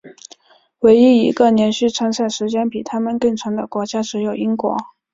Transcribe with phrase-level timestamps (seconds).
[0.79, 4.75] 唯一一个连续参赛时间比他们更长的国家只有英国。